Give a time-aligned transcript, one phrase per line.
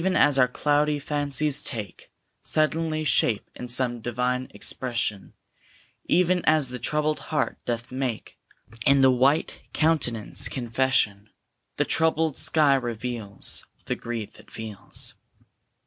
[0.01, 2.09] Even as our cloudy fancies take
[2.41, 5.33] Suddenly shape in some divine expression,
[6.05, 8.39] Even as the troubled heart doth make
[8.87, 11.29] In the white countenance confession,
[11.77, 15.13] The troubled sky reveals The grief it feels.